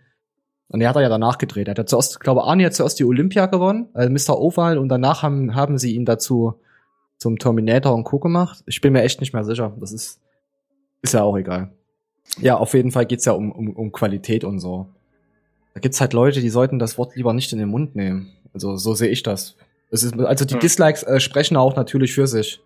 [0.70, 1.68] und er hat er ja danach gedreht.
[1.68, 4.40] Er hat ja zuerst, glaube Arnie hat zuerst die Olympia gewonnen, äh, Mr.
[4.40, 6.56] Oval, und danach haben, haben sie ihn dazu
[7.18, 8.18] zum Terminator und Co.
[8.18, 8.64] gemacht.
[8.66, 9.78] Ich bin mir echt nicht mehr sicher.
[9.80, 10.20] Das ist,
[11.04, 11.76] ist ja auch egal.
[12.40, 14.88] Ja, auf jeden Fall geht's ja um, um, um Qualität und so.
[15.74, 18.32] Da gibt's halt Leute, die sollten das Wort lieber nicht in den Mund nehmen.
[18.54, 19.56] Also so sehe ich das.
[19.92, 20.60] Es ist, also die hm.
[20.60, 22.62] Dislikes äh, sprechen auch natürlich für sich.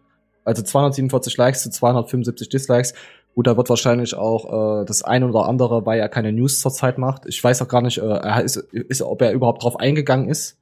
[0.45, 2.93] Also 247 Likes zu 275 Dislikes.
[3.35, 6.97] Gut, da wird wahrscheinlich auch äh, das ein oder andere, weil er keine News zurzeit
[6.97, 7.25] macht.
[7.25, 10.57] Ich weiß auch gar nicht, äh, er ist, ist, ob er überhaupt drauf eingegangen ist.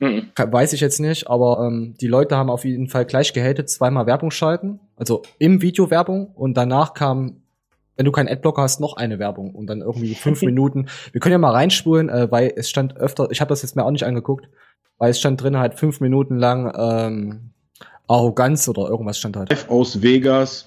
[0.00, 0.30] Mhm.
[0.36, 4.06] Weiß ich jetzt nicht, aber ähm, die Leute haben auf jeden Fall gleich gehatet, zweimal
[4.06, 4.80] Werbung schalten.
[4.96, 7.42] Also im Video Werbung und danach kam,
[7.98, 10.86] wenn du keinen Adblocker hast, noch eine Werbung und dann irgendwie fünf Minuten.
[11.12, 13.84] Wir können ja mal reinspulen, äh, weil es stand öfter, ich habe das jetzt mir
[13.84, 14.48] auch nicht angeguckt,
[14.98, 17.50] weil es stand drin halt fünf Minuten lang ähm,
[18.06, 19.68] Arroganz oder irgendwas stand halt.
[19.68, 20.66] Aus Vegas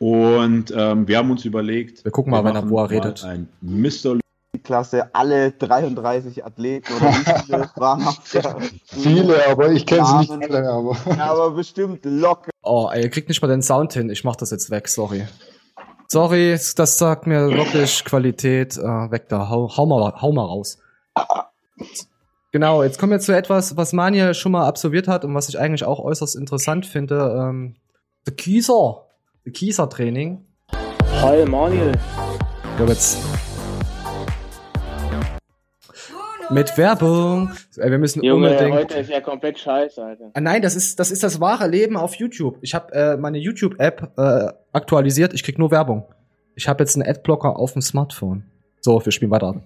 [0.00, 3.22] und ähm, wir haben uns überlegt, wir gucken mal, wenn er wo er redet.
[3.24, 4.18] Ein Mr.
[4.64, 8.08] Klasse, alle 33 Athleten oder wie viele waren
[8.86, 10.68] Viele, aber ich kenne sie nicht alle.
[10.68, 10.96] Aber.
[11.18, 12.50] aber bestimmt locker.
[12.62, 14.10] Oh, ey, ihr kriegt nicht mal den Sound hin.
[14.10, 15.26] Ich mach das jetzt weg, sorry.
[16.12, 18.76] Sorry, das sagt mir wirklich Qualität.
[18.76, 20.76] Äh, weg da, hau, hau, mal, hau mal raus.
[22.52, 25.58] Genau, jetzt kommen wir zu etwas, was Manja schon mal absolviert hat und was ich
[25.58, 27.34] eigentlich auch äußerst interessant finde.
[27.40, 27.76] Ähm,
[28.26, 29.06] The Kieser.
[29.46, 30.44] The Kieser Training.
[31.22, 31.92] Hi, Manuel.
[32.78, 33.16] Ich jetzt
[36.52, 37.50] mit Werbung.
[37.76, 38.74] Wir müssen Junge, unbedingt.
[38.74, 40.30] heute ist ja komplett scheiße, Alter.
[40.34, 42.58] Ah, nein, das ist das ist das wahre Leben auf YouTube.
[42.60, 45.32] Ich habe äh, meine YouTube App äh, aktualisiert.
[45.34, 46.04] Ich krieg nur Werbung.
[46.54, 48.44] Ich habe jetzt einen Adblocker auf dem Smartphone.
[48.80, 49.62] So, wir spielen weiter.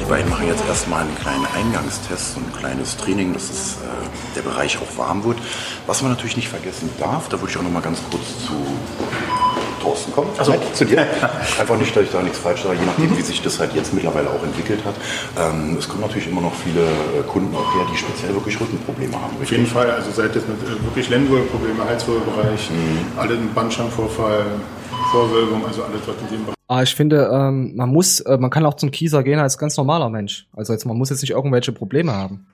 [0.00, 4.36] Die beiden machen jetzt erstmal einen kleinen Eingangstest, so ein kleines Training, dass es, äh,
[4.36, 5.38] der Bereich auch warm wird.
[5.86, 8.54] Was man natürlich nicht vergessen darf, da würde ich auch noch mal ganz kurz zu
[9.80, 10.28] Thorsten kommen.
[10.38, 10.98] Also zu dir.
[11.60, 13.18] Einfach nicht, dass ich da nichts falsch sage, je nachdem, mhm.
[13.18, 14.94] wie sich das halt jetzt mittlerweile auch entwickelt hat.
[15.38, 19.14] Ähm, es kommen natürlich immer noch viele äh, Kunden auch her, die speziell wirklich Rückenprobleme
[19.14, 19.36] haben.
[19.40, 19.42] Richtig?
[19.42, 23.18] Auf jeden Fall, also seit es mit äh, wirklich Lendenwirbelprobleme, Halswirbelbereich, mhm.
[23.18, 24.44] alle Bandscheibenvorfall,
[25.10, 28.48] Vorwölbung, also alles, was in dem Bereich Ah, ich finde, ähm, man muss, äh, man
[28.48, 30.48] kann auch zum Kieser gehen als ganz normaler Mensch.
[30.52, 32.46] Also jetzt, man muss jetzt nicht irgendwelche Probleme haben.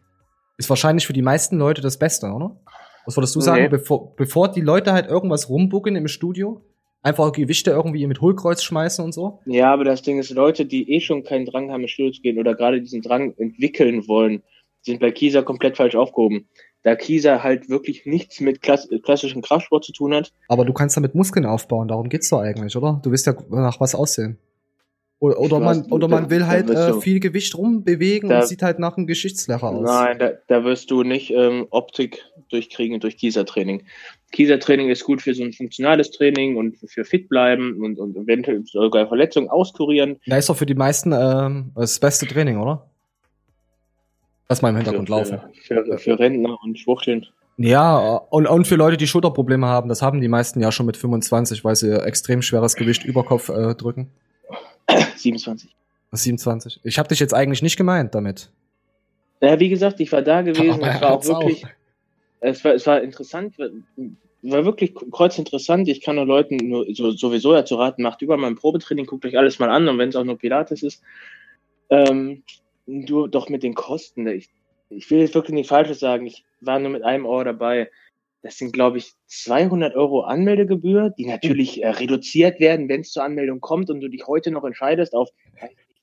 [0.56, 2.56] Ist wahrscheinlich für die meisten Leute das Beste, oder?
[3.04, 3.68] Was würdest du sagen, nee.
[3.68, 6.62] bevor, bevor die Leute halt irgendwas rumbucken im Studio?
[7.06, 9.38] Einfach Gewichte irgendwie mit Hohlkreuz schmeißen und so?
[9.46, 12.20] Ja, aber das Ding ist, Leute, die eh schon keinen Drang haben, ins Studio zu
[12.20, 14.42] gehen oder gerade diesen Drang entwickeln wollen,
[14.82, 16.48] sind bei Kieser komplett falsch aufgehoben.
[16.82, 20.32] Da Kieser halt wirklich nichts mit klass klassischem Kraftsport zu tun hat.
[20.48, 23.00] Aber du kannst damit Muskeln aufbauen, darum geht's doch eigentlich, oder?
[23.02, 24.38] Du willst ja nach was aussehen.
[25.18, 28.78] Oder, oder man, oder man will halt äh, viel Gewicht rumbewegen da, und sieht halt
[28.78, 29.82] nach einem Geschichtslehrer aus.
[29.82, 33.84] Nein, da, da wirst du nicht ähm, Optik durchkriegen durch Kieser-Training.
[34.36, 38.62] Kieser-Training ist gut für so ein funktionales Training und für fit bleiben und, und eventuell
[38.66, 40.20] sogar Verletzungen auskurieren.
[40.26, 42.86] Da ist doch für die meisten ähm, das beste Training, oder?
[44.50, 45.40] Lass mal im Hintergrund für, laufen.
[45.62, 47.26] Für, für Rentner und Schwuchteln.
[47.56, 50.98] Ja, und, und für Leute, die Schulterprobleme haben, das haben die meisten ja schon mit
[50.98, 54.10] 25, weil sie extrem schweres Gewicht über Kopf äh, drücken.
[55.16, 55.74] 27.
[56.12, 56.80] 27.
[56.84, 58.50] Ich habe dich jetzt eigentlich nicht gemeint damit.
[59.40, 60.82] Ja, wie gesagt, ich war da gewesen.
[60.82, 61.64] es war auch wirklich.
[61.64, 61.70] Auch.
[62.40, 63.54] Es war, es war interessant,
[64.50, 65.88] war wirklich kreuzinteressant.
[65.88, 69.38] Ich kann nur Leuten nur so, sowieso dazu raten, macht über mein Probetraining, guckt euch
[69.38, 71.02] alles mal an und wenn es auch nur Pilates ist.
[71.90, 72.42] Ähm,
[72.86, 74.26] du doch mit den Kosten.
[74.26, 74.48] Ich,
[74.90, 76.26] ich will jetzt wirklich nicht Falsches sagen.
[76.26, 77.90] Ich war nur mit einem Ohr dabei.
[78.42, 83.24] Das sind, glaube ich, 200 Euro Anmeldegebühr, die natürlich äh, reduziert werden, wenn es zur
[83.24, 85.30] Anmeldung kommt und du dich heute noch entscheidest auf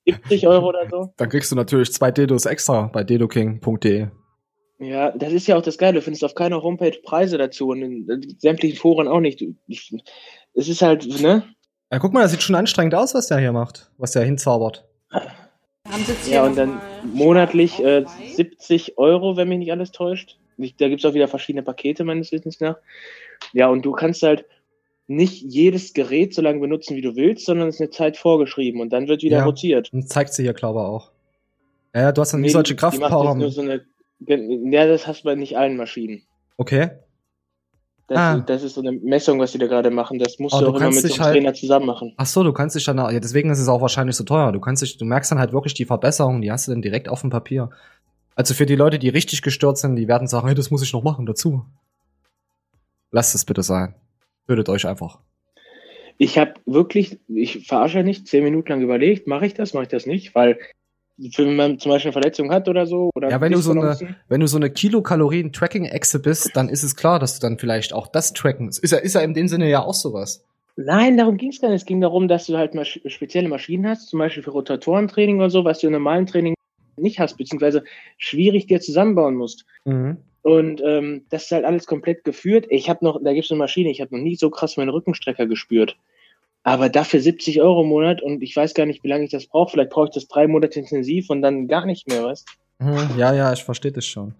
[0.05, 1.13] 70 Euro oder so.
[1.15, 4.07] Dann kriegst du natürlich zwei Dedos extra bei dedoking.de.
[4.83, 5.95] Ja, das ist ja auch das Geile.
[5.95, 9.43] Du findest auf keiner Homepage Preise dazu und in sämtlichen Foren auch nicht.
[9.67, 9.93] Ich,
[10.53, 11.43] es ist halt, ne?
[11.91, 14.85] Ja, guck mal, das sieht schon anstrengend aus, was der hier macht, was der hinzaubert.
[16.29, 16.81] Ja, und dann
[17.13, 21.63] monatlich äh, 70 Euro, wenn mich nicht alles täuscht da gibt es auch wieder verschiedene
[21.63, 22.77] Pakete meines Wissens nach.
[23.53, 24.45] Ja, und du kannst halt
[25.07, 28.81] nicht jedes Gerät so lange benutzen, wie du willst, sondern es ist eine Zeit vorgeschrieben
[28.81, 29.91] und dann wird wieder ja, rotiert.
[29.91, 31.11] Und zeigt sie hier, glaube ich, auch.
[31.93, 33.49] Ja, du hast dann nee, nicht solche Kraftpower.
[33.51, 33.85] So eine,
[34.27, 36.23] ja, das hast du bei nicht allen Maschinen.
[36.57, 36.91] Okay.
[38.07, 38.39] Das, ah.
[38.45, 40.19] das ist so eine Messung, was die da gerade machen.
[40.19, 42.13] Das musst oh, du auch immer mit einem halt, Trainer zusammen machen.
[42.17, 44.51] Ach so, du kannst dich dann, ja, deswegen ist es auch wahrscheinlich so teuer.
[44.51, 47.07] Du kannst dich, du merkst dann halt wirklich die Verbesserung, die hast du dann direkt
[47.07, 47.69] auf dem Papier.
[48.35, 50.91] Also für die Leute, die richtig gestört sind, die werden sagen, hey, das muss ich
[50.91, 51.65] noch machen dazu.
[53.11, 53.95] Lasst es bitte sein.
[54.47, 55.19] Tötet euch einfach.
[56.17, 59.89] Ich habe wirklich, ich verarsche nicht, zehn Minuten lang überlegt, mache ich das, mache ich
[59.89, 60.59] das nicht, weil
[61.17, 63.09] wenn man zum Beispiel eine Verletzung hat oder so.
[63.15, 63.97] Oder ja, wenn du so eine,
[64.27, 68.07] wenn du so eine Kilokalorien-Tracking-Echse bist, dann ist es klar, dass du dann vielleicht auch
[68.07, 68.69] das tracken.
[68.69, 70.43] Ist ja, ist ja in dem Sinne ja auch sowas.
[70.75, 71.81] Nein, darum ging es gar nicht.
[71.81, 75.51] Es ging darum, dass du halt mal spezielle Maschinen hast, zum Beispiel für Rotatorentraining oder
[75.51, 76.55] so, was du im normalen Training
[76.97, 77.83] nicht hast, beziehungsweise
[78.17, 79.65] schwierig dir zusammenbauen musst.
[79.85, 80.17] Mhm.
[80.41, 82.65] Und ähm, das ist halt alles komplett geführt.
[82.69, 84.89] Ich habe noch, da gibt es eine Maschine, ich habe noch nie so krass meinen
[84.89, 85.95] Rückenstrecker gespürt.
[86.63, 89.47] Aber dafür 70 Euro im Monat und ich weiß gar nicht, wie lange ich das
[89.47, 89.71] brauche.
[89.71, 92.47] Vielleicht brauche ich das drei Monate intensiv und dann gar nicht mehr, weißt
[92.79, 94.33] mhm, Ja, ja, ich verstehe das schon.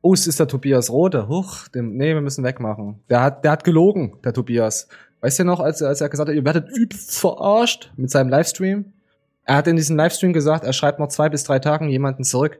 [0.00, 1.28] Oh, es ist der Tobias Rote.
[1.28, 3.00] Huch, dem, nee, wir müssen wegmachen.
[3.10, 4.88] Der hat, der hat gelogen, der Tobias.
[5.20, 8.92] Weißt du noch, als, als er gesagt hat, ihr werdet übelst verarscht mit seinem Livestream?
[9.44, 12.58] Er hat in diesem Livestream gesagt, er schreibt noch zwei bis drei Tagen jemanden zurück.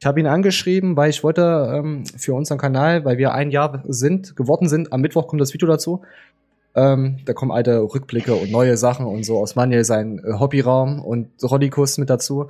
[0.00, 3.82] Ich habe ihn angeschrieben, weil ich wollte ähm, für unseren Kanal, weil wir ein Jahr
[3.86, 6.02] sind, geworden sind, am Mittwoch kommt das Video dazu.
[6.76, 11.00] Ähm, da kommen alte Rückblicke und neue Sachen und so aus Manuel sein äh, Hobbyraum
[11.00, 12.48] und Rollikus mit dazu.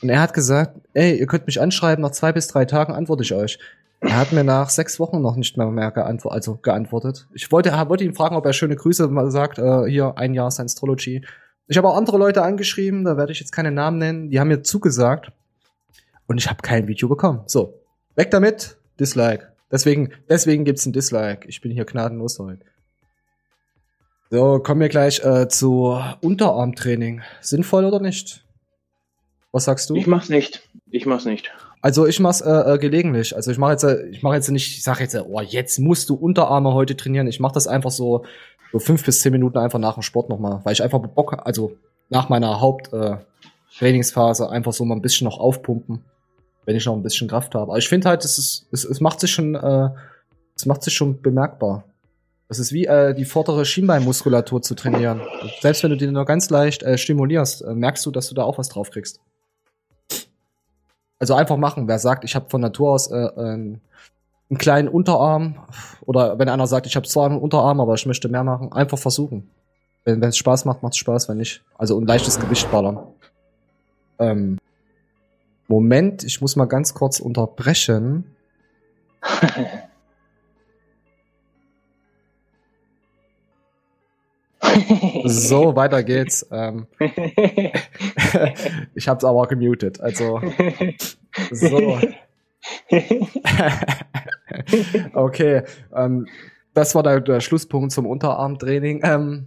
[0.00, 3.24] Und er hat gesagt, ey, ihr könnt mich anschreiben, nach zwei bis drei Tagen antworte
[3.24, 3.58] ich euch.
[4.00, 7.26] Er hat mir nach sechs Wochen noch nicht mehr, mehr geantwortet, also geantwortet.
[7.32, 11.24] Ich wollte, wollte ihn fragen, ob er schöne Grüße sagt, äh, hier ein Jahr Science-Trology.
[11.66, 14.48] Ich habe auch andere Leute angeschrieben, da werde ich jetzt keine Namen nennen, die haben
[14.48, 15.32] mir zugesagt
[16.26, 17.40] und ich habe kein Video bekommen.
[17.46, 17.80] So,
[18.14, 19.48] weg damit, Dislike.
[19.72, 21.48] Deswegen, deswegen gibt's ein Dislike.
[21.48, 22.64] Ich bin hier gnadenlos heute.
[24.30, 27.22] So, kommen wir gleich äh, zu Unterarmtraining.
[27.40, 28.44] Sinnvoll oder nicht?
[29.52, 29.94] Was sagst du?
[29.94, 30.68] Ich mach's nicht.
[30.90, 31.52] Ich mach's nicht.
[31.80, 33.36] Also ich mach's äh, äh, gelegentlich.
[33.36, 36.08] Also ich mache jetzt, äh, ich mache jetzt nicht, ich sage jetzt, oh, jetzt musst
[36.08, 37.26] du Unterarme heute trainieren.
[37.26, 38.24] Ich mache das einfach so,
[38.72, 41.76] so fünf bis zehn Minuten einfach nach dem Sport nochmal, weil ich einfach Bock, also
[42.08, 46.02] nach meiner Haupttrainingsphase äh, einfach so mal ein bisschen noch aufpumpen
[46.64, 47.70] wenn ich noch ein bisschen Kraft habe.
[47.70, 49.90] Aber ich finde halt, es, ist, es, es macht sich schon, äh,
[50.56, 51.84] es macht sich schon bemerkbar.
[52.48, 55.22] Das ist wie äh, die vordere Schienbeinmuskulatur zu trainieren.
[55.60, 58.42] Selbst wenn du die nur ganz leicht äh, stimulierst, äh, merkst du, dass du da
[58.44, 59.20] auch was drauf kriegst.
[61.18, 61.88] Also einfach machen.
[61.88, 63.80] Wer sagt, ich habe von Natur aus äh, äh, einen
[64.58, 65.56] kleinen Unterarm
[66.02, 68.98] oder wenn einer sagt, ich habe zwar einen Unterarm, aber ich möchte mehr machen, einfach
[68.98, 69.50] versuchen.
[70.04, 71.62] Wenn es Spaß macht, macht es Spaß, wenn nicht.
[71.78, 72.98] Also ein leichtes Gewicht ballern.
[74.18, 74.58] Ähm,
[75.66, 78.24] Moment, ich muss mal ganz kurz unterbrechen.
[85.24, 86.46] so, weiter geht's.
[86.50, 86.86] Ähm,
[88.94, 90.00] ich hab's aber gemutet.
[90.00, 90.40] Also
[91.50, 91.98] so.
[95.14, 95.62] okay,
[95.94, 96.26] ähm,
[96.72, 99.02] das war der, der, Schlusspunkt zum Unterarmtraining.
[99.04, 99.46] Ähm,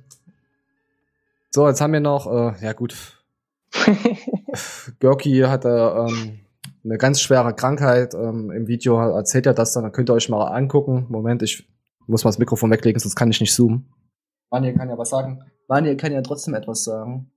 [1.50, 3.18] so, jetzt haben wir noch, äh, ja gut,
[5.00, 6.40] Görki hatte ähm,
[6.84, 8.13] eine ganz schwere Krankheit.
[8.13, 11.06] Ähm, Im Video erzählt er das dann, dann könnt ihr euch mal angucken.
[11.10, 11.68] Moment, ich
[12.08, 13.86] muss mal das Mikrofon weglegen, sonst kann ich nicht zoomen.
[14.50, 15.44] Vanja kann ja was sagen.
[15.68, 17.32] Vanja kann ja trotzdem etwas sagen.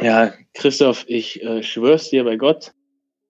[0.00, 2.72] Ja, Christoph, ich äh, schwör's dir bei Gott,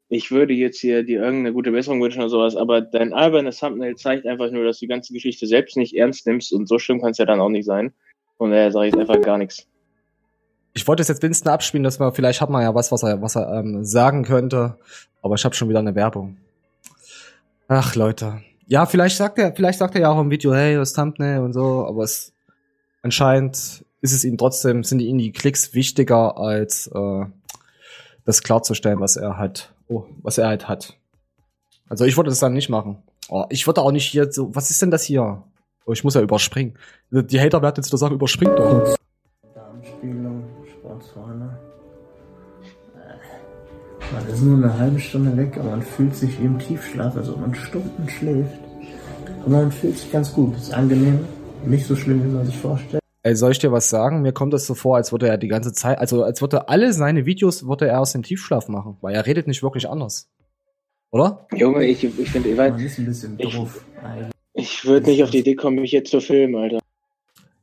[0.09, 3.97] ich würde jetzt hier dir irgendeine gute Besserung wünschen oder sowas, aber dein albernes Thumbnail
[3.97, 7.01] zeigt einfach nur, dass du die ganze Geschichte selbst nicht ernst nimmst und so schlimm
[7.01, 7.92] kann es ja dann auch nicht sein.
[8.38, 9.66] Und daher sage ich jetzt einfach gar nichts
[10.79, 13.21] ich wollte es jetzt Winston abspielen, dass man vielleicht hat man ja was, was er,
[13.21, 14.77] was er ähm, sagen könnte,
[15.23, 16.37] aber ich habe schon wieder eine Werbung.
[17.66, 20.92] Ach Leute, ja, vielleicht sagt er, vielleicht sagt er ja auch im Video, hey, das
[20.92, 22.33] Thumbnail und so, aber es
[23.09, 27.25] anscheinend ist es ihm trotzdem, sind ihm die Klicks wichtiger als äh,
[28.27, 30.99] das klarzustellen, was er halt, oh, was er halt hat.
[31.88, 32.99] Also ich wollte das dann nicht machen.
[33.31, 35.42] Oh, ich würde auch nicht hier so, was ist denn das hier?
[35.87, 36.75] Oh, ich muss ja überspringen.
[37.11, 38.94] Die Hater werden jetzt wieder sagen, überspringt doch.
[39.55, 40.44] Darmspiegelung.
[40.71, 41.59] Sportzone.
[42.94, 47.38] Äh, man ist nur eine halbe Stunde weg, aber man fühlt sich im Tiefschlaf, also
[47.38, 48.61] man Stunden schläft.
[49.40, 50.55] Aber man fühlt sich ganz gut.
[50.59, 51.21] Ist angenehm.
[51.66, 53.03] Nicht so schlimm, wie man sich vorstellt.
[53.23, 54.23] Ey, soll ich dir was sagen?
[54.23, 56.92] Mir kommt es so vor, als würde er die ganze Zeit, also als würde alle
[56.92, 60.31] seine Videos würde er aus dem Tiefschlaf machen, weil er redet nicht wirklich anders.
[61.11, 61.47] Oder?
[61.55, 63.85] Junge, ich, ich finde, ich, Man ist ein bisschen doof.
[64.55, 66.79] Ich, ich würde nicht auf die Idee kommen, mich jetzt zu filmen, Alter.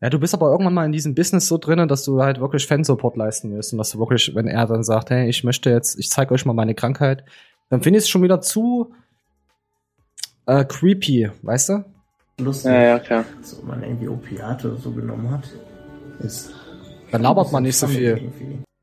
[0.01, 2.67] Ja, du bist aber irgendwann mal in diesem Business so drinnen, dass du halt wirklich
[2.67, 5.97] Fansupport leisten willst und dass du wirklich, wenn er dann sagt, hey, ich möchte jetzt,
[5.97, 7.23] ich zeige euch mal meine Krankheit,
[7.69, 8.93] dann finde ich es schon wieder zu
[10.45, 11.85] äh, creepy, weißt du?
[12.39, 12.71] Lustig.
[12.71, 13.25] Ja, ja, klar.
[13.41, 15.43] So, man irgendwie Opiate oder so genommen hat.
[16.19, 16.51] Ist
[17.11, 18.29] dann labert man nicht so viel.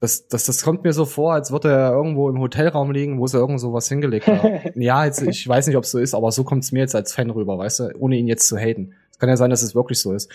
[0.01, 3.27] Das, das, das kommt mir so vor, als würde er irgendwo im Hotelraum liegen, wo
[3.27, 4.73] sie irgend so was hingelegt haben.
[4.81, 6.95] ja, jetzt, ich weiß nicht, ob es so ist, aber so kommt es mir jetzt
[6.95, 8.95] als Fan rüber, weißt du, ohne ihn jetzt zu haten.
[9.11, 10.31] Es kann ja sein, dass es wirklich so ist.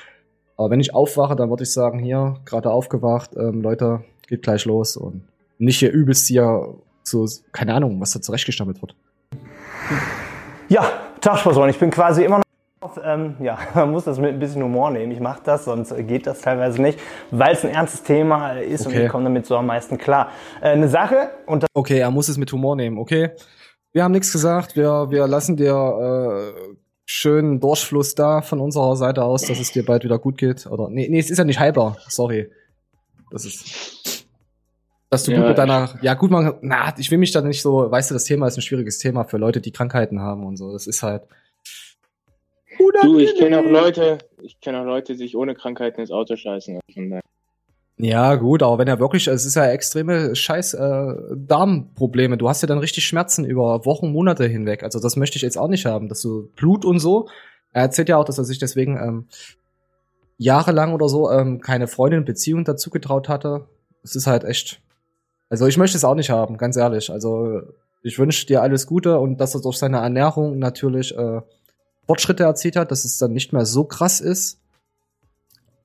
[0.55, 4.65] Aber wenn ich aufwache, dann würde ich sagen, hier, gerade aufgewacht, ähm, Leute, geht gleich
[4.65, 5.23] los und
[5.57, 8.95] nicht hier übelst hier so, keine Ahnung, was da zurechtgestammelt wird.
[10.69, 11.69] Ja, Tag, Sponsoren.
[11.69, 12.46] Ich bin quasi immer noch
[13.03, 15.11] ähm, ja, man muss das mit ein bisschen Humor nehmen.
[15.11, 16.99] Ich mache das, sonst geht das teilweise nicht,
[17.31, 18.97] weil es ein ernstes Thema ist okay.
[18.97, 20.31] und ich komme damit so am meisten klar.
[20.61, 23.31] Äh, eine Sache und Okay, er muss es mit Humor nehmen, okay?
[23.93, 26.75] Wir haben nichts gesagt, wir, wir lassen dir äh,
[27.07, 30.67] schönen Durchfluss da von unserer Seite aus, dass es dir bald wieder gut geht.
[30.67, 31.97] Oder nee, nee, es ist ja nicht heilbar.
[32.07, 32.51] Sorry.
[33.31, 34.27] Das ist.
[35.09, 35.97] Dass du ja, gut mit deiner.
[36.01, 36.55] Ja, gut, man.
[36.61, 37.89] Na, ich will mich da nicht so.
[37.89, 40.73] Weißt du, das Thema ist ein schwieriges Thema für Leute, die Krankheiten haben und so.
[40.73, 41.23] Das ist halt.
[43.01, 46.35] Du, ich kenne auch Leute, ich kenne auch Leute, die sich ohne Krankheiten ins Auto
[46.35, 46.79] scheißen.
[47.99, 52.37] Ja, gut, aber wenn er wirklich, es ist ja extreme scheiß äh, Darmprobleme.
[52.37, 54.83] Du hast ja dann richtig Schmerzen über Wochen, Monate hinweg.
[54.83, 57.27] Also das möchte ich jetzt auch nicht haben, dass du Blut und so.
[57.73, 59.27] Er erzählt ja auch, dass er sich deswegen ähm,
[60.37, 63.67] jahrelang oder so ähm, keine Freundin, Beziehung dazu getraut hatte.
[64.03, 64.79] Es ist halt echt.
[65.49, 67.11] Also ich möchte es auch nicht haben, ganz ehrlich.
[67.11, 67.61] Also
[68.03, 71.41] ich wünsche dir alles Gute und dass er durch seine Ernährung natürlich äh,
[72.07, 74.59] Fortschritte erzielt hat, dass es dann nicht mehr so krass ist.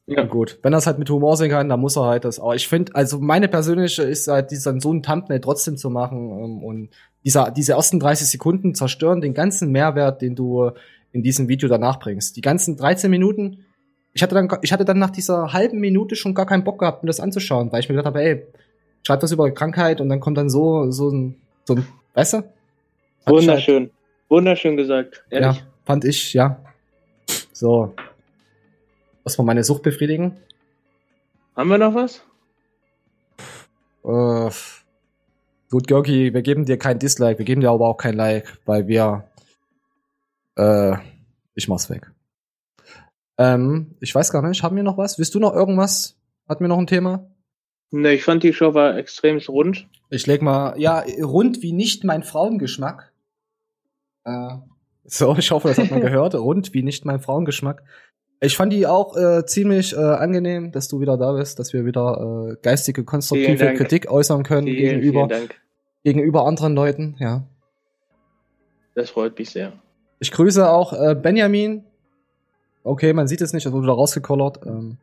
[0.06, 0.24] Ja.
[0.24, 2.40] Gut, wenn er es halt mit Humor sehen kann, dann muss er halt das.
[2.40, 6.30] Aber ich finde, also meine persönliche ist halt, dieser so ein Thumbnail trotzdem zu machen
[6.30, 6.90] ähm, und
[7.24, 10.70] dieser, diese ersten 30 Sekunden zerstören den ganzen Mehrwert, den du
[11.12, 12.36] in diesem Video danach bringst.
[12.36, 13.64] Die ganzen 13 Minuten,
[14.12, 17.04] ich hatte dann, ich hatte dann nach dieser halben Minute schon gar keinen Bock gehabt,
[17.04, 18.46] mir das anzuschauen, weil ich mir gedacht habe, ey,
[19.06, 22.44] schreib das über Krankheit und dann kommt dann so, so ein, so ein, weißt du?
[23.26, 23.84] Wunderschön.
[23.84, 23.92] Halt,
[24.28, 25.58] Wunderschön gesagt, ehrlich.
[25.58, 26.62] Ja, fand ich, ja.
[27.52, 27.94] So.
[29.24, 30.36] Was war meine Sucht befriedigen?
[31.54, 32.22] Haben wir noch was?
[34.04, 34.50] Äh,
[35.70, 38.88] gut, Görki, wir geben dir kein Dislike, wir geben dir aber auch kein Like, weil
[38.88, 39.24] wir.
[40.56, 40.96] Äh,
[41.54, 42.10] ich mach's weg.
[43.38, 45.18] Ähm, ich weiß gar nicht, haben wir noch was?
[45.18, 46.16] Willst du noch irgendwas?
[46.48, 47.30] Hatten wir noch ein Thema?
[47.90, 49.86] Ne, ich fand die Show war extrem rund.
[50.08, 53.12] Ich leg mal, ja, rund wie nicht mein Frauengeschmack.
[54.24, 54.56] Äh,
[55.04, 56.34] so, ich hoffe, das hat man gehört.
[56.34, 57.82] Rund wie nicht mein Frauengeschmack.
[58.40, 61.84] Ich fand die auch äh, ziemlich äh, angenehm, dass du wieder da bist, dass wir
[61.84, 65.48] wieder äh, geistige, konstruktive Kritik äußern können vielen, gegenüber, vielen
[66.02, 67.44] gegenüber anderen Leuten, ja.
[68.94, 69.72] Das freut mich sehr.
[70.18, 71.84] Ich grüße auch äh, Benjamin.
[72.84, 74.60] Okay, man sieht es nicht, es wurde da rausgekollert.
[74.66, 74.98] Ähm,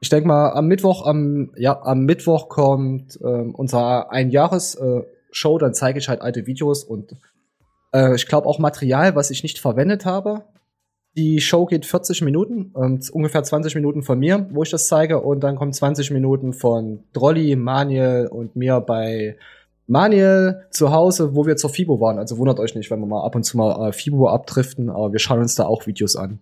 [0.00, 5.74] ich denke mal, am Mittwoch, am, ja, am Mittwoch kommt ähm, unser Einjahres-Show, äh, dann
[5.74, 7.16] zeige ich halt alte Videos und
[7.92, 10.44] äh, ich glaube auch Material, was ich nicht verwendet habe.
[11.16, 15.20] Die Show geht 40 Minuten, ähm, ungefähr 20 Minuten von mir, wo ich das zeige,
[15.20, 19.36] und dann kommen 20 Minuten von Drolli, Maniel und mir bei
[19.88, 22.18] Maniel zu Hause, wo wir zur FIBO waren.
[22.18, 25.12] Also wundert euch nicht, wenn wir mal ab und zu mal äh, FIBO abdriften, aber
[25.12, 26.40] wir schauen uns da auch Videos an.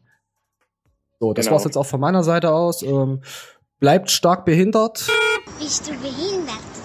[1.20, 1.54] So, das genau.
[1.54, 2.82] war's jetzt auch von meiner Seite aus.
[2.82, 3.20] Ähm,
[3.78, 5.06] bleibt stark behindert.
[5.58, 6.75] Bist du behindert?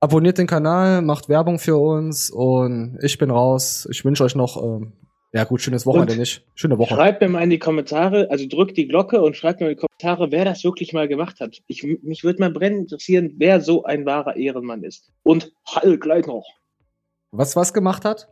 [0.00, 3.86] Abonniert den Kanal, macht Werbung für uns und ich bin raus.
[3.90, 4.92] Ich wünsche euch noch ähm,
[5.32, 6.44] ja, gut, schönes Wochenende nicht.
[6.54, 6.94] Schöne Woche.
[6.94, 9.80] Schreibt mir mal in die Kommentare, also drückt die Glocke und schreibt mir in die
[9.80, 11.58] Kommentare, wer das wirklich mal gemacht hat.
[11.68, 15.12] Ich, mich würde mal brennend interessieren, wer so ein wahrer Ehrenmann ist.
[15.22, 16.46] Und Hall gleich noch.
[17.30, 18.28] Was was gemacht hat?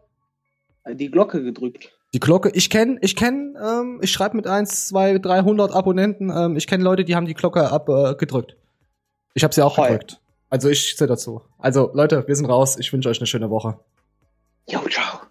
[0.91, 1.93] Die Glocke gedrückt.
[2.15, 6.57] Die Glocke, ich kenne, ich kenne, ähm, ich schreibe mit 1, 2, 300 Abonnenten, ähm,
[6.57, 8.53] ich kenne Leute, die haben die Glocke abgedrückt.
[8.53, 8.57] Äh,
[9.35, 9.91] ich habe sie auch Heul.
[9.91, 10.21] gedrückt.
[10.51, 11.43] Also ich zähle dazu.
[11.59, 12.77] Also Leute, wir sind raus.
[12.79, 13.79] Ich wünsche euch eine schöne Woche.
[14.69, 15.28] Jo, ciao.